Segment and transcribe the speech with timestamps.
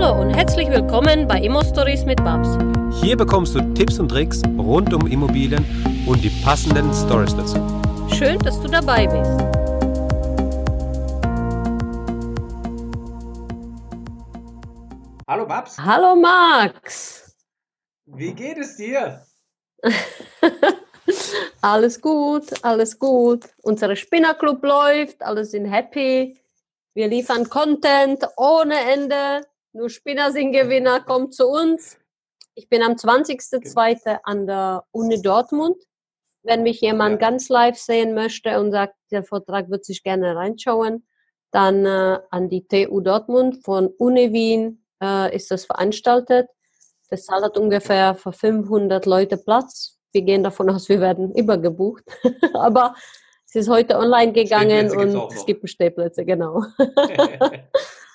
[0.00, 2.48] Hallo und herzlich willkommen bei Immo Stories mit Babs.
[3.02, 5.62] Hier bekommst du Tipps und Tricks rund um Immobilien
[6.06, 7.58] und die passenden Stories dazu.
[8.16, 9.30] Schön, dass du dabei bist.
[15.28, 17.36] Hallo Babs, Hallo Max.
[18.06, 19.22] wie geht es dir?
[21.60, 23.50] alles gut, alles gut.
[23.60, 26.40] Unser Spinnerclub läuft, alle sind happy.
[26.94, 29.42] Wir liefern Content ohne Ende.
[29.72, 31.96] Nur Spinner sind Gewinner, kommt zu uns.
[32.54, 34.18] Ich bin am 20.02.
[34.24, 35.76] an der Uni Dortmund.
[36.42, 37.28] Wenn mich jemand Ja.
[37.28, 41.06] ganz live sehen möchte und sagt, der Vortrag wird sich gerne reinschauen,
[41.52, 46.48] dann äh, an die TU Dortmund von Uni Wien äh, ist das veranstaltet.
[47.08, 49.98] Das Saal hat ungefähr für 500 Leute Platz.
[50.12, 52.04] Wir gehen davon aus, wir werden übergebucht.
[52.54, 52.94] Aber
[53.46, 56.64] es ist heute online gegangen und es gibt Stehplätze, genau.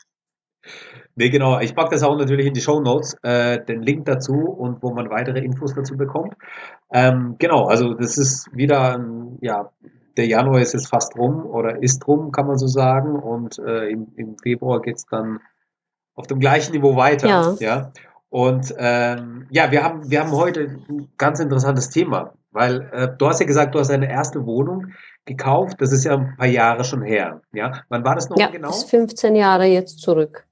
[1.16, 1.60] nee, genau.
[1.60, 4.94] Ich packe das auch natürlich in die Show Notes, äh, den Link dazu und wo
[4.94, 6.36] man weitere Infos dazu bekommt.
[6.94, 9.72] Ähm, genau, also das ist wieder, ähm, ja,
[10.18, 13.16] der Januar ist jetzt fast rum oder ist rum, kann man so sagen.
[13.16, 15.40] Und äh, im, im Februar geht es dann
[16.16, 17.28] auf dem gleichen Niveau weiter.
[17.28, 17.56] Ja.
[17.60, 17.92] ja?
[18.30, 23.28] Und ähm, ja, wir haben, wir haben heute ein ganz interessantes Thema, weil äh, du
[23.28, 24.88] hast ja gesagt, du hast deine erste Wohnung
[25.26, 25.80] gekauft.
[25.80, 27.42] Das ist ja ein paar Jahre schon her.
[27.54, 28.70] Ja, wann war das noch Ja, genau?
[28.70, 30.46] ist 15 Jahre jetzt zurück.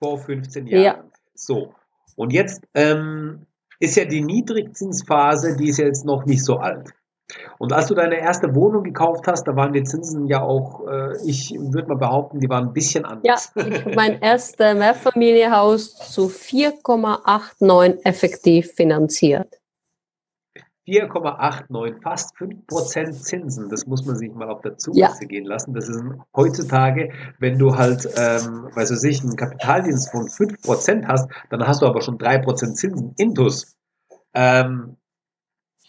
[0.00, 0.82] Vor 15 Jahren.
[0.82, 1.04] Ja.
[1.34, 1.74] So.
[2.16, 3.46] Und jetzt ähm,
[3.78, 6.92] ist ja die Niedrigzinsphase, die ist ja jetzt noch nicht so alt.
[7.58, 11.16] Und als du deine erste Wohnung gekauft hast, da waren die Zinsen ja auch, äh,
[11.24, 13.52] ich würde mal behaupten, die waren ein bisschen Ja, anders.
[13.54, 19.59] ich habe mein erstes Mehrfamilienhaus zu 4,89 effektiv finanziert.
[20.90, 23.68] 4,89, fast 5% Zinsen.
[23.68, 25.72] Das muss man sich mal auf der Zunge gehen lassen.
[25.72, 26.02] Das ist
[26.34, 31.82] heutzutage, wenn du halt, ähm, weiß ich nicht, einen Kapitaldienst von 5% hast, dann hast
[31.82, 33.76] du aber schon 3% Zinsen intus.
[34.34, 34.96] Ähm,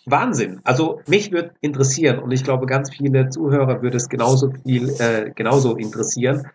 [0.06, 0.62] Wahnsinn.
[0.64, 5.32] Also mich würde interessieren und ich glaube, ganz viele Zuhörer würde es genauso viel, äh,
[5.36, 6.48] genauso interessieren,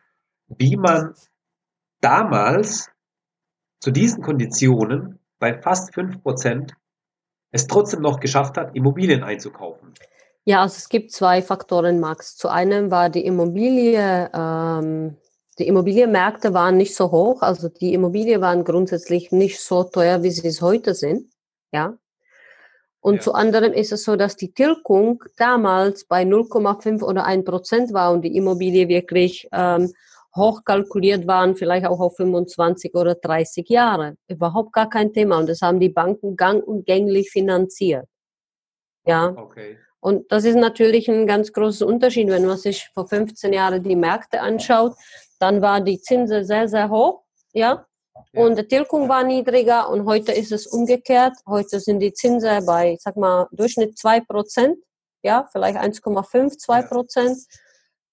[0.49, 1.15] wie man
[2.01, 2.91] damals
[3.81, 6.73] zu diesen Konditionen bei fast 5%
[7.57, 9.93] es trotzdem noch geschafft hat, Immobilien einzukaufen.
[10.45, 12.37] Ja, also es gibt zwei Faktoren, Max.
[12.37, 15.17] Zu einem war die Immobilie, ähm,
[15.59, 20.31] die Immobilienmärkte waren nicht so hoch, also die Immobilien waren grundsätzlich nicht so teuer, wie
[20.31, 21.33] sie es heute sind.
[21.73, 21.99] Ja.
[23.01, 23.21] Und Ja.
[23.23, 28.13] zu anderem ist es so, dass die Tilgung damals bei 0,5 oder 1 Prozent war
[28.13, 29.93] und die Immobilie wirklich ähm,
[30.37, 34.17] hoch kalkuliert waren, vielleicht auch auf 25 oder 30 Jahre.
[34.29, 35.39] Überhaupt gar kein Thema.
[35.39, 38.07] Und das haben die Banken gang und gänglich finanziert.
[39.05, 39.35] Ja.
[39.37, 39.79] Okay.
[40.01, 43.97] Und das ist natürlich ein ganz großer Unterschied, wenn man sich vor 15 Jahren die
[43.97, 44.95] Märkte anschaut,
[45.41, 47.87] dann war die Zinse sehr, sehr hoch, ja,
[48.33, 51.35] und die Tilgung war niedriger und heute ist es umgekehrt.
[51.47, 54.77] Heute sind die Zinsen bei, ich sag mal, Durchschnitt 2 Prozent,
[55.23, 57.39] ja, vielleicht 1,5, 2 Prozent.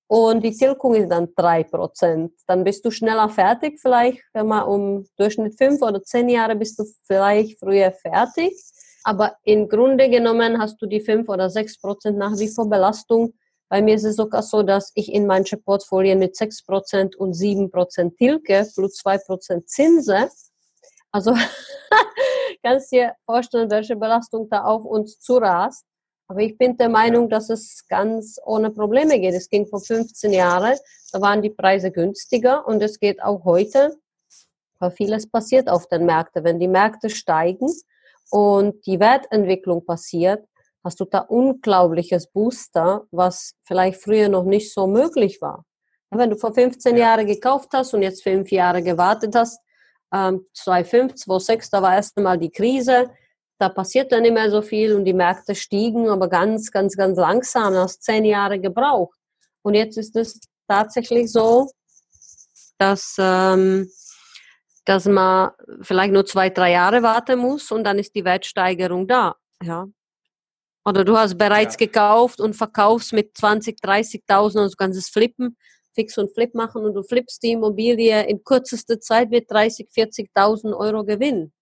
[0.08, 2.34] Und die Tilgung ist dann 3 Prozent.
[2.48, 6.78] Dann bist du schneller fertig, vielleicht, wenn man um Durchschnitt 5 oder 10 Jahre bist
[6.78, 8.54] du vielleicht früher fertig.
[9.04, 13.34] Aber im Grunde genommen hast du die 5 oder 6 Prozent nach wie vor Belastung.
[13.70, 17.34] Bei mir ist es sogar so, dass ich in manche Portfolien mit 6 Prozent und
[17.34, 20.30] 7 Prozent Tilge plus 2 Prozent Zinse.
[21.12, 21.36] Also
[22.64, 25.86] kannst dir vorstellen, welche Belastung da auf uns zurast.
[26.28, 29.34] Aber ich bin der Meinung, dass es ganz ohne Probleme geht.
[29.34, 30.78] Es ging vor 15 Jahren,
[31.12, 33.98] da waren die Preise günstiger und es geht auch heute,
[34.80, 36.44] weil vieles passiert auf den Märkten.
[36.44, 37.70] Wenn die Märkte steigen
[38.30, 40.46] und die Wertentwicklung passiert,
[40.84, 45.66] hast du da unglaubliches Booster, was vielleicht früher noch nicht so möglich war.
[46.10, 47.08] Wenn du vor 15 Ja.
[47.08, 49.60] Jahren gekauft hast und jetzt fünf Jahre gewartet hast,
[50.14, 53.10] ähm, 2005, 2006, da war erst einmal die Krise,
[53.60, 57.18] da passiert dann nicht mehr so viel und die Märkte stiegen, aber ganz, ganz, ganz
[57.18, 59.18] langsam, du hast zehn Jahre gebraucht.
[59.62, 61.70] Und jetzt ist es tatsächlich so,
[62.78, 63.90] dass, ähm,
[64.86, 65.52] dass man
[65.82, 69.36] vielleicht nur zwei, drei Jahre warten muss und dann ist die Wertsteigerung da.
[69.62, 69.88] Ja.
[70.86, 71.86] Oder du hast bereits Ja.
[71.86, 75.56] gekauft und verkaufst mit 20, 30.000 und du kannst es flippen,
[75.96, 80.76] fix und flip machen und du flippst die Immobilie in kürzester Zeit mit 30, 40.000
[80.76, 81.54] Euro Gewinn.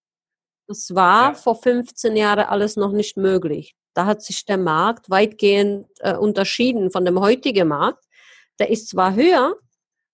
[0.68, 1.34] Das war Ja.
[1.34, 3.76] vor 15 Jahren alles noch nicht möglich.
[3.94, 8.04] Da hat sich der Markt weitgehend äh, unterschieden von dem heutigen Markt.
[8.60, 9.56] Der ist zwar höher,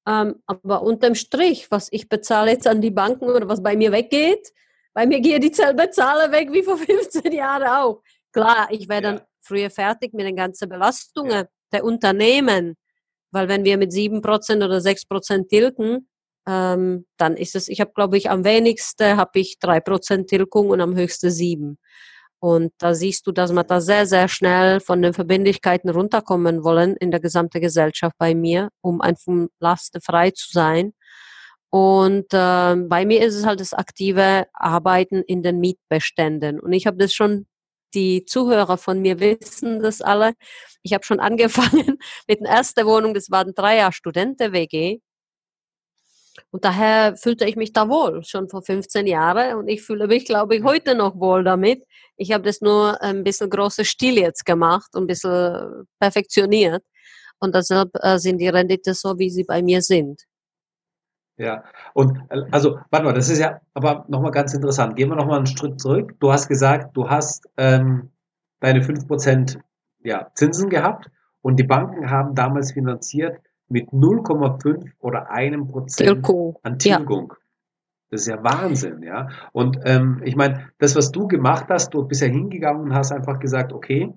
[0.07, 3.91] ähm, aber unterm Strich, was ich bezahle jetzt an die Banken oder was bei mir
[3.91, 4.51] weggeht,
[4.93, 6.77] bei mir geht dieselbe Zahl weg wie vor
[7.23, 8.01] 15 Jahren auch.
[8.31, 9.25] Klar, ich wäre dann Ja.
[9.41, 12.77] früher fertig mit den ganzen Belastungen der Unternehmen,
[13.31, 16.09] weil wenn wir mit 7% oder 6% tilgen,
[16.47, 20.69] ähm, dann ist es, ich habe, glaube ich, am wenigsten habe ich drei Prozent Tilgung
[20.69, 21.77] und am höchsten sieben.
[22.39, 26.95] Und da siehst du, dass man da sehr, sehr schnell von den Verbindlichkeiten runterkommen wollen
[26.97, 30.93] in der gesamten Gesellschaft bei mir, um einfach lastenfrei zu sein.
[31.69, 36.59] Und äh, bei mir ist es halt das aktive Arbeiten in den Mietbeständen.
[36.59, 37.47] Und ich habe das schon,
[37.93, 40.33] die Zuhörer von mir wissen das alle.
[40.83, 41.97] Ich habe schon angefangen
[42.27, 44.99] mit der ersten Wohnung, das war ein Dreier Studenten-WG.
[46.51, 49.57] Und daher fühlte ich mich da wohl, schon vor 15 Jahren.
[49.57, 51.83] Und ich fühle mich, glaube ich, heute noch wohl damit.
[52.15, 56.83] Ich habe das nur ein bisschen großer Stil jetzt gemacht und ein bisschen perfektioniert.
[57.39, 60.23] Und deshalb äh, sind die Rendite so, wie sie bei mir sind.
[61.37, 61.63] Ja,
[61.93, 64.95] und äh, also, warte mal, das ist ja aber nochmal ganz interessant.
[64.95, 66.15] Gehen wir nochmal einen Schritt zurück.
[66.19, 68.09] Du hast gesagt, du hast ähm,
[68.59, 69.59] deine 5%
[70.03, 71.11] ja, Zinsen gehabt
[71.41, 73.39] und die Banken haben damals finanziert
[73.69, 76.25] mit 0,5 oder einem Prozent
[76.63, 77.33] an Tilgung.
[77.33, 77.37] Ja.
[78.09, 79.27] Das ist ja Wahnsinn, ja.
[79.51, 83.11] Und ähm, ich meine, das, was du gemacht hast, du bist ja hingegangen und hast
[83.11, 84.13] einfach gesagt, okay,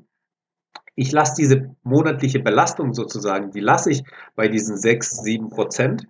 [0.94, 4.04] ich lasse diese monatliche Belastung sozusagen, die lasse ich
[4.36, 6.06] bei diesen 6, 7 Prozent.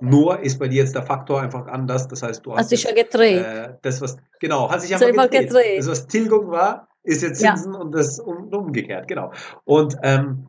[0.00, 2.08] Nur ist bei dir jetzt der Faktor einfach anders.
[2.08, 2.60] Das heißt, du hast.
[2.60, 3.44] Hast sich ja gedreht.
[3.44, 5.48] Äh, das, was, genau, hat sich einfach gedreht.
[5.48, 5.78] gedreht.
[5.78, 7.80] Das, was Tilgung war, ist jetzt Zinsen ja.
[7.80, 9.32] und das um, umgekehrt, genau.
[9.64, 10.48] Und ähm,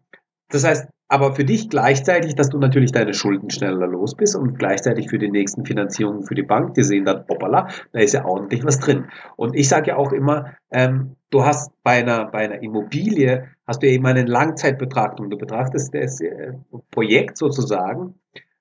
[0.50, 4.58] das heißt, aber für dich gleichzeitig, dass du natürlich deine Schulden schneller los bist und
[4.58, 8.24] gleichzeitig für die nächsten Finanzierungen für die Bank, die sehen dann, hoppala, da ist ja
[8.24, 9.10] ordentlich was drin.
[9.36, 13.84] Und ich sage ja auch immer, ähm, du hast bei einer, bei einer Immobilie, hast
[13.84, 15.30] du ja immer eine Langzeitbetrachtung.
[15.30, 16.54] Du betrachtest das äh,
[16.92, 18.16] Projekt sozusagen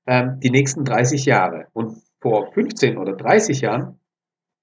[0.09, 1.69] ähm, die nächsten 30 Jahre.
[1.73, 4.01] Und vor 15 oder 30 Jahren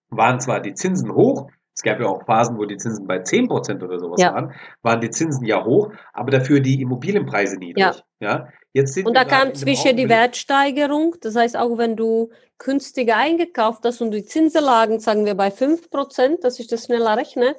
[0.09, 3.83] waren zwar die Zinsen hoch, es gab ja auch Phasen, wo die Zinsen bei 10%
[3.83, 4.33] oder sowas ja.
[4.33, 4.51] waren,
[4.81, 7.83] waren die Zinsen ja hoch, aber dafür die Immobilienpreise niedrig.
[7.83, 7.93] Ja.
[8.19, 8.47] ja?
[8.73, 13.85] Jetzt sind und da kam zwischen die Wertsteigerung, das heißt auch wenn du günstiger eingekauft
[13.85, 17.55] hast und die Zinsen lagen, sagen wir bei 5%, dass ich das schneller rechne,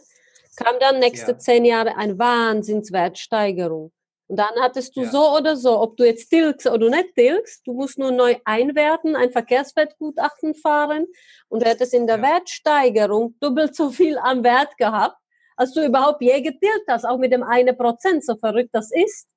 [0.57, 1.39] kam dann nächste ja.
[1.39, 3.93] zehn Jahre eine Wahnsinnswertsteigerung.
[4.29, 5.11] Und dann hattest du ja.
[5.11, 9.17] so oder so, ob du jetzt tilgst oder nicht tilgst, du musst nur neu einwerten,
[9.17, 11.07] ein Verkehrswertgutachten fahren
[11.49, 12.23] und du hättest in der ja.
[12.23, 15.17] Wertsteigerung doppelt so viel am Wert gehabt,
[15.57, 19.29] als du überhaupt je getilgt hast, auch mit dem eine Prozent, so verrückt das ist.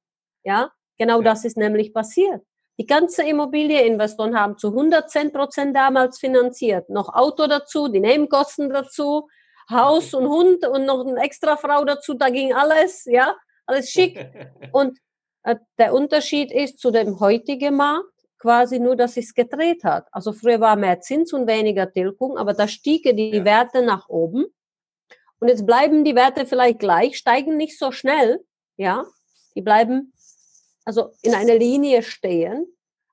[0.43, 1.23] Ja, genau ja.
[1.23, 2.41] das ist nämlich passiert.
[2.77, 6.89] Die ganze Immobilieninvestoren haben zu 110 Prozent damals finanziert.
[6.89, 9.29] Noch Auto dazu, die Nebenkosten dazu,
[9.69, 13.35] Haus und Hund und noch eine extra Frau dazu, da ging alles, ja
[13.65, 14.29] alles schick.
[14.71, 14.99] Und
[15.43, 20.07] äh, der Unterschied ist zu dem heutigen Markt quasi nur, dass es gedreht hat.
[20.11, 23.45] Also früher war mehr Zins und weniger Tilgung, aber da stiegen die ja.
[23.45, 24.45] Werte nach oben.
[25.39, 28.43] Und jetzt bleiben die Werte vielleicht gleich, steigen nicht so schnell,
[28.77, 29.05] ja.
[29.55, 30.13] Die bleiben
[30.85, 32.65] also in einer Linie stehen.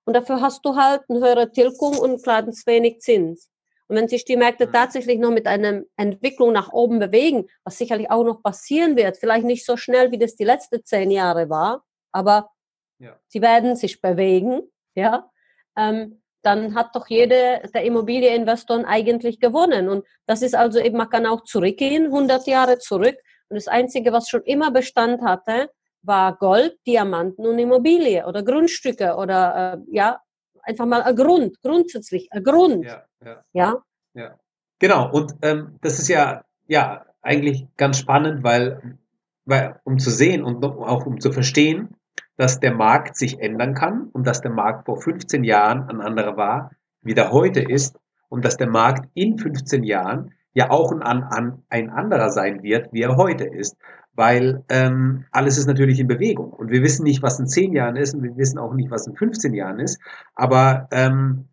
[0.04, 3.50] Und dafür hast du halt eine höhere Tilgung und ganz wenig Zins.
[3.88, 4.72] Und wenn sich die Märkte mhm.
[4.72, 9.44] tatsächlich noch mit einer Entwicklung nach oben bewegen, was sicherlich auch noch passieren wird, vielleicht
[9.44, 12.50] nicht so schnell, wie das die letzten zehn Jahre war, aber
[12.98, 13.18] ja.
[13.28, 14.62] sie werden sich bewegen,
[14.94, 15.30] ja,
[15.76, 19.88] ähm, dann hat doch jeder der Immobilieninvestoren eigentlich gewonnen.
[19.88, 23.16] Und das ist also eben, man kann auch zurückgehen, 100 Jahre zurück.
[23.48, 25.70] Und das Einzige, was schon immer Bestand hatte,
[26.02, 30.20] war Gold, Diamanten und Immobilie oder Grundstücke oder äh, ja,
[30.68, 32.84] einfach mal ein Grund, grundsätzlich ein Grund.
[32.84, 33.44] Ja, ja.
[33.52, 33.76] ja?
[34.14, 34.34] ja.
[34.78, 38.98] Genau, und ähm, das ist ja, ja eigentlich ganz spannend, weil,
[39.44, 41.88] weil um zu sehen und auch um zu verstehen,
[42.36, 46.36] dass der Markt sich ändern kann und dass der Markt vor 15 Jahren ein anderer
[46.36, 46.70] war,
[47.02, 47.98] wie der heute ist
[48.28, 52.92] und dass der Markt in 15 Jahren ja auch ein, ein, ein anderer sein wird,
[52.92, 53.76] wie er heute ist
[54.18, 56.52] weil ähm, alles ist natürlich in Bewegung.
[56.52, 59.06] Und wir wissen nicht, was in zehn Jahren ist und wir wissen auch nicht, was
[59.06, 60.00] in 15 Jahren ist.
[60.34, 61.44] Aber ähm,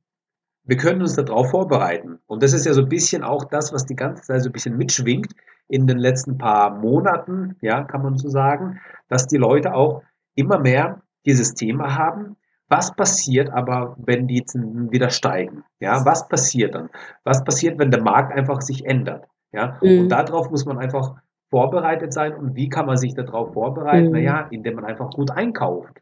[0.63, 2.17] wir können uns darauf vorbereiten.
[2.25, 4.51] Und das ist ja so ein bisschen auch das, was die ganze Zeit so ein
[4.51, 5.31] bisschen mitschwingt
[5.67, 8.79] in den letzten paar Monaten, ja, kann man so sagen,
[9.09, 10.01] dass die Leute auch
[10.33, 12.35] immer mehr dieses Thema haben.
[12.67, 15.63] Was passiert aber, wenn die Zinsen wieder steigen?
[15.79, 16.89] Ja, was passiert dann?
[17.23, 19.27] Was passiert, wenn der Markt einfach sich ändert?
[19.51, 19.99] Ja, mhm.
[19.99, 21.15] und darauf muss man einfach
[21.49, 24.07] vorbereitet sein und wie kann man sich darauf vorbereiten?
[24.07, 24.13] Mhm.
[24.13, 26.01] Naja, indem man einfach gut einkauft.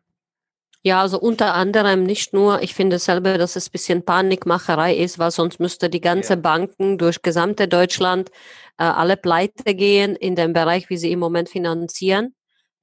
[0.86, 5.18] Ja, also unter anderem nicht nur, ich finde selber, dass es ein bisschen Panikmacherei ist,
[5.18, 6.40] weil sonst müsste die ganze ja.
[6.40, 8.32] Banken durch gesamte Deutschland
[8.78, 12.36] äh, alle pleite gehen in dem Bereich, wie sie im Moment finanzieren.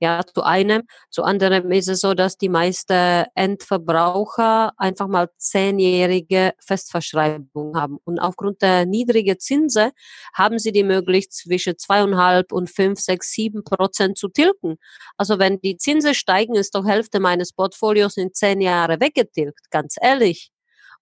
[0.02, 0.84] Ja, zu einem.
[1.10, 7.98] Zu anderem ist es so, dass die meisten Endverbraucher einfach mal zehnjährige Festverschreibung haben.
[8.04, 9.90] Und aufgrund der niedrigen Zinsen
[10.32, 14.76] haben sie die Möglichkeit, zwischen zweieinhalb und fünf, sechs, sieben Prozent zu tilgen.
[15.18, 19.96] Also wenn die Zinsen steigen, ist doch Hälfte meines Portfolios in zehn Jahre weggetilgt, ganz
[20.00, 20.50] ehrlich.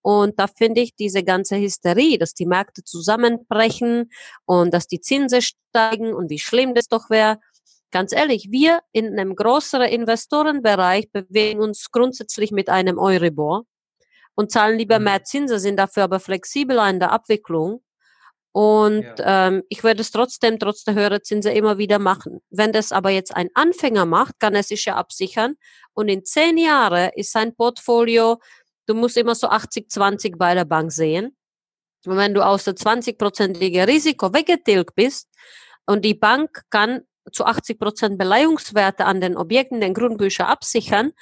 [0.02, 4.11] Und da finde ich diese ganze Hysterie, dass die Märkte zusammenbrechen
[4.47, 7.38] und dass die Zinsen steigen und wie schlimm das doch wäre.
[7.90, 13.64] Ganz ehrlich, wir in einem größeren Investorenbereich bewegen uns grundsätzlich mit einem Euribor
[14.35, 15.04] und zahlen lieber mhm.
[15.04, 17.83] mehr Zinsen, sind dafür aber flexibler in der Abwicklung.
[18.52, 19.49] Und ja.
[19.49, 22.40] ähm, ich würde es trotzdem, trotz der höheren Zinsen, immer wieder machen.
[22.50, 25.54] Wenn das aber jetzt ein Anfänger macht, kann er sich ja absichern.
[25.92, 28.38] Und in zehn Jahren ist sein Portfolio,
[28.87, 31.37] du musst immer so 80-20 bei der Bank sehen.
[32.07, 35.28] Und wenn du aus der 20-prozentigen Risiko weggetilgt bist
[35.87, 41.12] und die Bank kann zu 80 Prozent Beleihungswerte an den Objekten, den Grundbüchern absichern,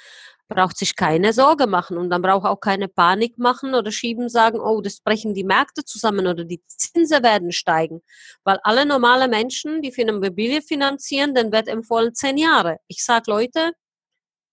[0.47, 4.59] braucht sich keine Sorge machen und dann braucht auch keine Panik machen oder schieben sagen,
[4.59, 8.01] oh, das brechen die Märkte zusammen oder die Zinsen werden steigen.
[8.43, 12.77] Weil alle normale Menschen, die für eine Immobilie finanzieren, dann wird empfohlen zehn Jahre.
[12.87, 13.73] Ich sage Leute,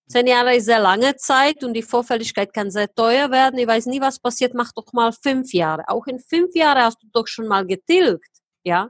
[0.07, 3.57] zehn Jahre ist sehr lange Zeit und die Vorfälligkeit kann sehr teuer werden.
[3.59, 5.83] Ich weiß nie, was passiert, mach doch mal fünf Jahre.
[5.87, 8.89] Auch in fünf Jahren hast du doch schon mal getilgt, ja.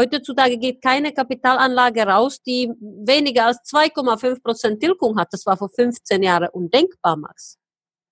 [0.00, 5.28] Heutzutage geht keine Kapitalanlage raus, die weniger als 2,5 Prozent Tilgung hat.
[5.32, 7.58] Das war vor 15 Jahren undenkbar, Max.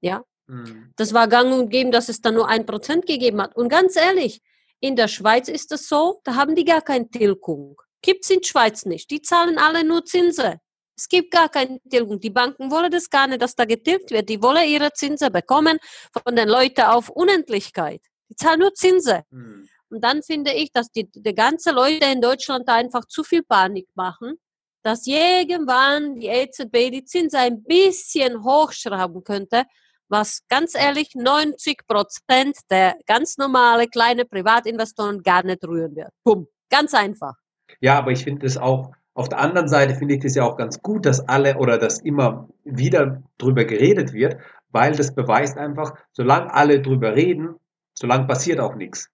[0.00, 0.23] Ja.
[0.47, 0.92] Mhm.
[0.97, 3.57] Das war gang und gäbe, dass es da nur ein Prozent gegeben hat.
[3.57, 4.40] Und ganz ehrlich,
[4.80, 7.80] in der Schweiz ist es so, da haben die gar keine Tilgung.
[8.02, 9.11] Gibt's in der Schweiz nicht.
[9.11, 10.57] Die zahlen alle nur Zinsen.
[10.97, 12.21] Es gibt gar keine Tilgung.
[12.21, 14.28] Die Banken wollen das gar nicht, dass da getilgt wird.
[14.28, 15.78] Die wollen ihre Zinsen bekommen
[16.12, 18.02] von den Leuten auf Unendlichkeit.
[18.28, 19.23] Die zahlen nur Zinsen.
[19.30, 19.68] Mhm.
[19.90, 23.88] Und dann finde ich, dass die, die ganze Leute in Deutschland einfach zu viel Panik
[23.95, 24.35] machen,
[24.83, 29.64] dass irgendwann die EZB die Zinsen ein bisschen hochschrauben könnte,
[30.09, 36.11] was ganz ehrlich 90 Prozent der ganz normale kleine Privatinvestoren gar nicht rühren wird.
[36.25, 36.47] Bumm.
[36.71, 37.35] Ganz einfach.
[37.80, 40.57] Ja, aber ich finde es auch, auf der anderen Seite finde ich das ja auch
[40.57, 44.37] ganz gut, dass alle oder dass immer wieder drüber geredet wird,
[44.71, 47.57] weil das beweist einfach, solange alle drüber reden,
[47.95, 49.11] solange passiert auch nichts.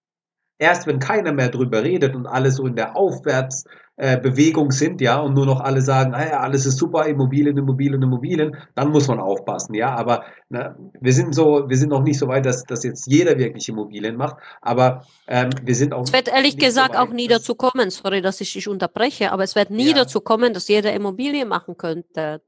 [0.57, 5.19] Erst wenn keiner mehr drüber redet und alle so in der Aufwärtsbewegung äh, sind, ja,
[5.19, 9.07] und nur noch alle sagen, ah ja, alles ist super, Immobilien, Immobilien, Immobilien, dann muss
[9.07, 9.93] man aufpassen, ja.
[9.93, 13.37] Aber na, wir sind so, wir sind noch nicht so weit, dass, dass jetzt jeder
[13.37, 14.37] wirklich Immobilien macht.
[14.61, 16.03] Aber ähm, wir sind auch.
[16.03, 19.31] Es wird ehrlich gesagt so weit, auch nie dazu kommen, sorry, dass ich dich unterbreche,
[19.31, 19.95] aber es wird nie ja.
[19.95, 22.41] dazu kommen, dass jeder Immobilien machen könnte.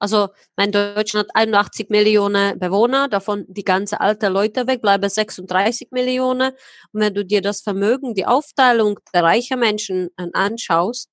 [0.00, 5.88] Also mein Deutschland hat 81 Millionen Bewohner, davon die ganze alte Leute weg, bleiben 36
[5.92, 6.52] Millionen.
[6.92, 11.10] Und wenn du dir das Vermögen, die Aufteilung der reichen Menschen anschaust,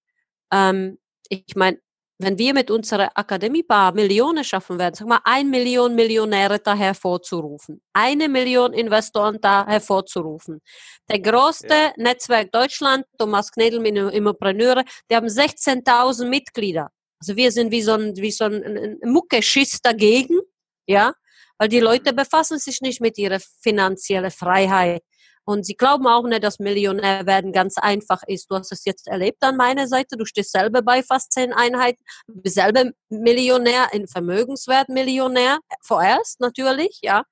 [0.53, 0.97] ähm,
[1.29, 1.79] ich meine,
[2.19, 6.73] wenn wir mit unserer Akademie paar Millionen schaffen werden, sag mal, ein Million Millionäre da
[6.73, 10.61] hervorzurufen, eine Million Investoren da hervorzurufen.
[11.09, 11.93] Der größte ja.
[11.97, 16.89] Netzwerk Deutschland, Thomas Knedel, Immopreneure, die haben 16.000 Mitglieder.
[17.19, 20.39] Also wir sind wie so ein, wie so ein, Muckeschiss dagegen,
[20.85, 21.13] ja,
[21.57, 25.03] weil die Leute befassen sich nicht mit ihrer finanziellen Freiheit.
[25.49, 28.51] Und sie glauben auch nicht, dass Millionär werden ganz einfach ist.
[28.51, 30.17] Du hast es jetzt erlebt an meiner Seite.
[30.17, 32.03] Du stehst selber bei fast zehn Einheiten.
[32.43, 35.59] Selber Millionär, in Vermögenswert Millionär.
[35.81, 37.23] Vorerst natürlich, ja.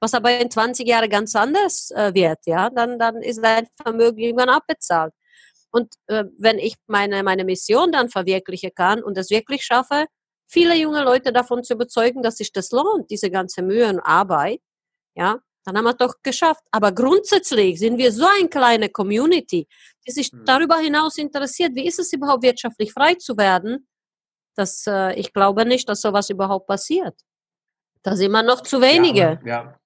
[0.00, 2.68] Was aber in 20 Jahren ganz anders äh, wird, ja.
[2.68, 5.14] Dann, dann ist dein Vermögen irgendwann abbezahlt.
[5.72, 10.06] Und äh, wenn ich meine, meine Mission dann verwirklichen kann und es wirklich schaffe,
[10.46, 14.60] viele junge Leute davon zu überzeugen, dass sich das lohnt, diese ganze Mühe und Arbeit,
[15.14, 16.62] ja, dann haben wir es doch geschafft.
[16.70, 19.66] Aber grundsätzlich sind wir so eine kleine Community,
[20.06, 20.44] die sich mhm.
[20.44, 23.88] darüber hinaus interessiert, wie ist es überhaupt wirtschaftlich frei zu werden,
[24.54, 27.18] dass äh, ich glaube nicht, dass sowas überhaupt passiert.
[28.02, 29.40] Da sind wir noch zu wenige.
[29.44, 29.80] Ja, ja.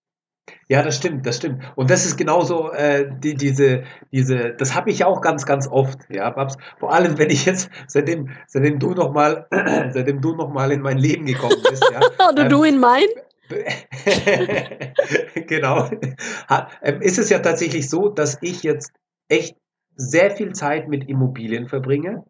[0.68, 1.62] Ja, das stimmt, das stimmt.
[1.76, 5.98] Und das ist genauso äh, die, diese, diese, das habe ich auch ganz, ganz oft,
[6.08, 6.56] ja, Babs.
[6.78, 9.46] Vor allem, wenn ich jetzt, seitdem, seitdem du noch mal,
[9.92, 12.00] seitdem du noch mal in mein Leben gekommen bist, ja.
[12.30, 13.06] Oder ähm, du in mein?
[15.46, 15.88] genau.
[16.48, 18.92] Ha, ähm, ist es ja tatsächlich so, dass ich jetzt
[19.28, 19.56] echt
[19.94, 22.24] sehr viel Zeit mit Immobilien verbringe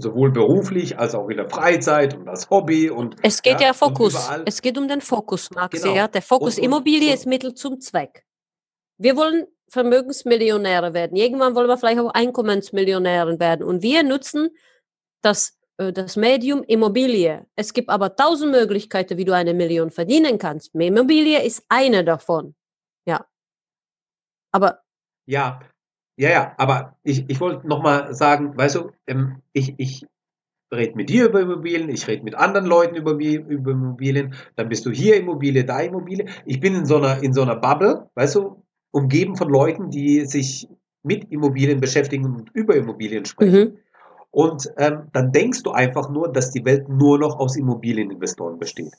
[0.00, 3.72] sowohl beruflich als auch in der Freizeit und als Hobby und es geht ja, ja
[3.72, 4.30] Fokus.
[4.44, 5.82] Es geht um den Fokus, Max.
[5.82, 5.94] Genau.
[5.94, 8.24] Ja, der Fokus und, Immobilie und, ist Mittel zum Zweck.
[8.98, 11.16] Wir wollen Vermögensmillionäre werden.
[11.16, 13.64] Irgendwann wollen wir vielleicht auch Einkommensmillionäre werden.
[13.64, 14.50] Und wir nutzen
[15.22, 17.46] das, äh, das Medium Immobilie.
[17.54, 20.74] Es gibt aber tausend Möglichkeiten, wie du eine Million verdienen kannst.
[20.74, 22.54] Immobilie ist eine davon.
[23.06, 23.26] Ja.
[24.52, 24.80] Aber
[25.26, 25.60] ja,
[26.20, 30.06] ja, ja, aber ich, ich wollte nochmal sagen, weißt du, ähm, ich, ich
[30.70, 34.84] rede mit dir über Immobilien, ich rede mit anderen Leuten über, über Immobilien, dann bist
[34.84, 36.26] du hier Immobilie, da Immobilie.
[36.44, 40.26] Ich bin in so einer, in so einer Bubble, weißt du, umgeben von Leuten, die
[40.26, 40.68] sich
[41.02, 43.58] mit Immobilien beschäftigen und über Immobilien sprechen.
[43.58, 43.78] Mhm.
[44.30, 48.92] Und ähm, dann denkst du einfach nur, dass die Welt nur noch aus Immobilieninvestoren besteht.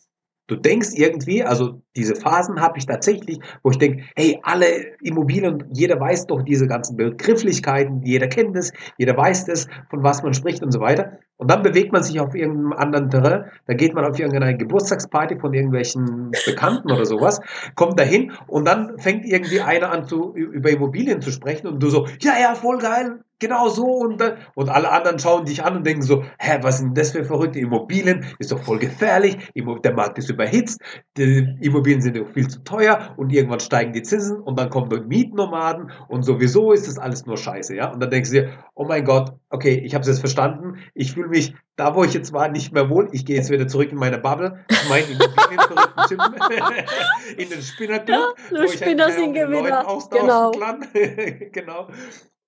[0.52, 5.64] Du denkst irgendwie, also diese Phasen habe ich tatsächlich, wo ich denke, hey, alle Immobilien,
[5.72, 10.34] jeder weiß doch diese ganzen Begrifflichkeiten, jeder kennt es, jeder weiß das, von was man
[10.34, 11.20] spricht und so weiter.
[11.38, 15.40] Und dann bewegt man sich auf irgendeinem anderen Terrain, da geht man auf irgendeine Geburtstagsparty
[15.40, 17.40] von irgendwelchen Bekannten oder sowas,
[17.76, 21.90] kommt dahin und dann fängt irgendwie einer an zu, über Immobilien zu sprechen und du
[21.90, 24.24] so, ja, ja, voll geil, genau so und,
[24.56, 27.60] und alle anderen schauen dich an und denken so, hä, was sind das für verrückte
[27.60, 28.26] Immobilien?
[28.40, 30.80] Ist doch voll gefährlich, der Markt ist überhitzt,
[31.18, 34.90] die Immobilien sind doch viel zu teuer und irgendwann steigen die Zinsen und dann kommen
[34.90, 37.92] dort Mietnomaden und sowieso ist das alles nur Scheiße, ja?
[37.92, 41.14] Und dann denkst du dir, oh mein Gott, okay, ich habe es jetzt verstanden, ich
[41.14, 43.92] fühle mich da, wo ich jetzt war, nicht mehr wohl, ich gehe jetzt wieder zurück
[43.92, 45.60] in meine Bubble, mein Immobilien
[47.38, 50.52] in den Spinnerclub, ja, wo ich Spinner halt austauschen genau.
[50.52, 50.88] kann.
[51.52, 51.88] genau.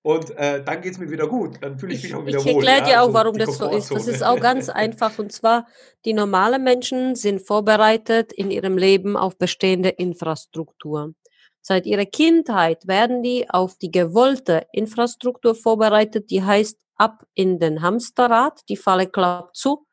[0.04, 1.56] Und äh, dann geht es mir wieder gut.
[1.62, 2.50] Dann fühle ich mich auch wieder ich wohl.
[2.50, 3.90] Ich erkläre dir ja, auch, warum das so ist.
[3.90, 5.18] Das ist auch ganz einfach.
[5.18, 5.66] Und zwar,
[6.04, 11.14] die normalen Menschen sind vorbereitet in ihrem Leben auf bestehende Infrastruktur.
[11.62, 17.80] Seit ihrer Kindheit werden die auf die gewollte Infrastruktur vorbereitet, die heißt ab in den
[17.80, 19.86] Hamsterrad, die Falle klappt zu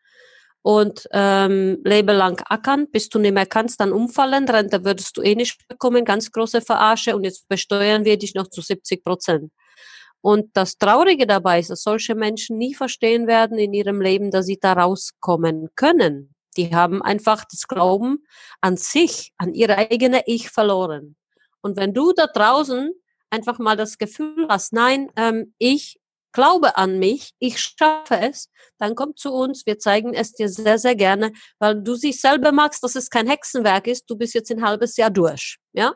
[0.62, 5.22] und ähm, lebe lang ackern, bis du nicht mehr kannst, dann umfallen, Rente würdest du
[5.22, 9.54] eh nicht bekommen, ganz große Verarsche und jetzt besteuern wir dich noch zu 70 Prozent.
[10.22, 14.46] Und das Traurige dabei ist, dass solche Menschen nie verstehen werden in ihrem Leben, dass
[14.46, 16.36] sie da rauskommen können.
[16.58, 18.24] Die haben einfach das Glauben
[18.60, 21.16] an sich, an ihre eigene Ich verloren.
[21.62, 22.92] Und wenn du da draußen
[23.30, 25.98] einfach mal das Gefühl hast, nein, ähm, ich
[26.34, 30.78] glaube an mich, ich schaffe es, dann komm zu uns, wir zeigen es dir sehr,
[30.78, 34.52] sehr gerne, weil du sich selber magst, dass es kein Hexenwerk ist, du bist jetzt
[34.52, 35.94] ein halbes Jahr durch, ja?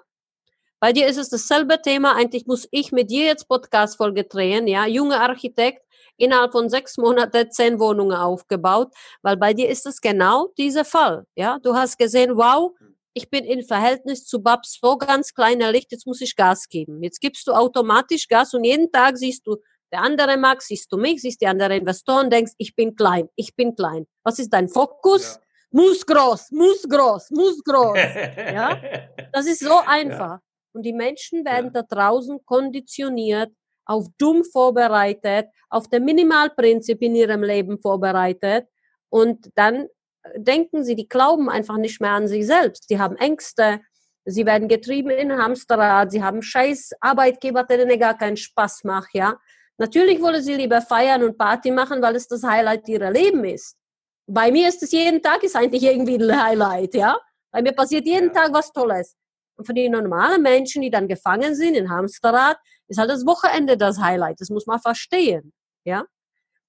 [0.86, 2.15] Bei dir ist es dasselbe Thema.
[2.15, 4.68] Eigentlich muss ich mit dir jetzt Podcast-Folge drehen.
[4.68, 5.82] Ja, junger Architekt,
[6.15, 11.25] innerhalb von sechs Monaten zehn Wohnungen aufgebaut, weil bei dir ist es genau dieser Fall.
[11.36, 12.72] Ja, du hast gesehen, wow,
[13.15, 17.01] ich bin in Verhältnis zu Babs so ganz kleiner Licht, jetzt muss ich Gas geben.
[17.01, 19.57] Jetzt gibst du automatisch Gas und jeden Tag siehst du,
[19.92, 23.55] der andere mag, siehst du mich, siehst die anderen Investoren, denkst, ich bin klein, ich
[23.55, 24.05] bin klein.
[24.24, 25.33] Was ist dein Fokus?
[25.33, 25.81] Ja.
[25.81, 27.98] Muss groß, muss groß, muss groß.
[28.38, 28.79] ja,
[29.33, 30.33] das ist so einfach.
[30.33, 30.42] Ja.
[30.75, 31.81] Und die Menschen werden ja.
[31.81, 33.50] da draußen konditioniert,
[33.85, 38.68] auf dumm vorbereitet, auf der Minimalprinzip in ihrem Leben vorbereitet.
[39.09, 39.88] Und dann
[40.24, 42.90] äh, denken sie, die glauben einfach nicht mehr an sich selbst.
[42.90, 43.79] Die haben Ängste,
[44.25, 49.38] sie werden getrieben in Hamsterrad, sie haben scheiß Arbeitgeber, denen gar keinen Spaß macht, ja.
[49.77, 53.77] Natürlich wollen sie lieber feiern und Party machen, weil es das Highlight ihrer Leben ist.
[54.27, 57.18] Bei mir ist es jeden Tag ist eigentlich irgendwie ein Highlight, ja.
[57.51, 59.16] Bei mir passiert jeden Tag was Tolles.
[59.55, 63.77] Und für die normalen Menschen, die dann gefangen sind in Hamsterrad, ist halt das Wochenende
[63.77, 64.39] das Highlight.
[64.39, 65.53] Das muss man verstehen.
[65.85, 66.05] Ja?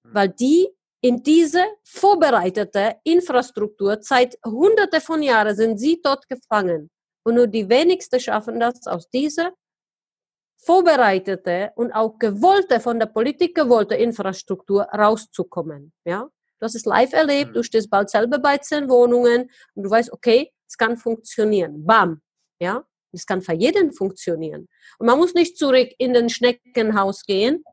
[0.03, 0.13] Mhm.
[0.13, 0.69] Weil die
[1.01, 6.89] in diese vorbereitete Infrastruktur seit hunderte von Jahren sind sie dort gefangen.
[7.23, 9.51] Und nur die wenigsten schaffen das aus dieser
[10.57, 15.93] vorbereitete und auch gewollte, von der Politik gewollte Infrastruktur rauszukommen.
[16.03, 16.29] Ja?
[16.59, 17.63] Du hast es live erlebt, du mhm.
[17.63, 21.85] stehst bald selber bei zehn Wohnungen und du weißt, okay, es kann funktionieren.
[21.85, 22.21] Bam,
[22.59, 24.67] ja, das kann für jeden funktionieren.
[24.99, 27.63] Und man muss nicht zurück in den Schneckenhaus gehen,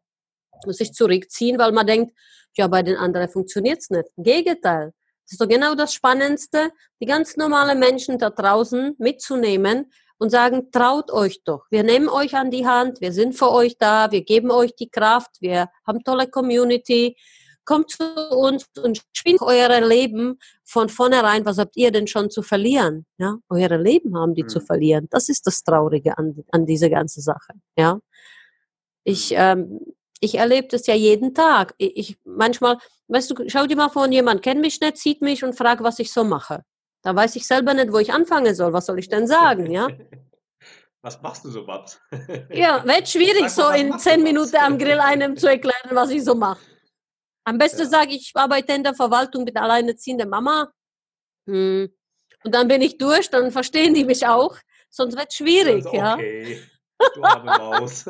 [0.64, 2.16] muss sich zurückziehen, weil man denkt,
[2.56, 4.08] ja, bei den anderen funktioniert es nicht.
[4.16, 4.92] Im Gegenteil.
[5.24, 6.70] Das ist doch genau das Spannendste,
[7.00, 11.64] die ganz normalen Menschen da draußen mitzunehmen und sagen, traut euch doch.
[11.70, 14.90] Wir nehmen euch an die Hand, wir sind für euch da, wir geben euch die
[14.90, 17.16] Kraft, wir haben tolle Community,
[17.64, 21.44] kommt zu uns und spielt euer Leben von vornherein.
[21.44, 23.06] Was habt ihr denn schon zu verlieren?
[23.18, 24.48] Ja, euer Leben haben die mhm.
[24.48, 25.08] zu verlieren.
[25.10, 27.54] Das ist das Traurige an, an dieser ganzen Sache.
[27.76, 28.00] Ja,
[29.04, 29.36] ich, mhm.
[29.38, 29.80] ähm,
[30.20, 31.74] ich erlebe das ja jeden Tag.
[31.78, 35.44] Ich, ich, manchmal, weißt du, schau dir mal vor, jemand kennt mich nicht, sieht mich
[35.44, 36.62] und fragt, was ich so mache.
[37.02, 38.72] Da weiß ich selber nicht, wo ich anfangen soll.
[38.72, 39.88] Was soll ich denn sagen, ja?
[41.02, 42.00] Was machst du so, Babs?
[42.50, 46.34] ja, wird schwierig, so in zehn Minuten am Grill einem zu erklären, was ich so
[46.34, 46.58] mache.
[47.44, 47.86] Am besten ja.
[47.86, 50.72] sage ich, ich arbeite in der Verwaltung mit alleinerziehender Mama.
[51.46, 51.90] Hm.
[52.42, 54.56] Und dann bin ich durch, dann verstehen die mich auch.
[54.90, 56.58] Sonst wird es schwierig, also, okay.
[56.98, 57.06] ja.
[57.14, 58.04] Du arme Maus.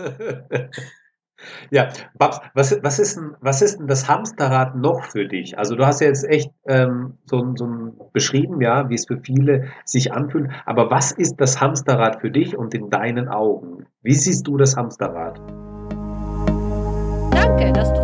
[1.70, 5.58] ja, Babs, was, was, ist denn, was ist denn das Hamsterrad noch für dich?
[5.58, 9.68] Also du hast ja jetzt echt ähm, so, so beschrieben, ja, wie es für viele
[9.84, 10.50] sich anfühlt.
[10.66, 13.86] Aber was ist das Hamsterrad für dich und in deinen Augen?
[14.02, 15.38] Wie siehst du das Hamsterrad?
[17.32, 18.03] Danke, dass du.